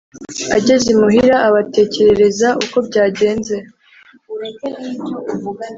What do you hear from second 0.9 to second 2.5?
imuhira abatekerereza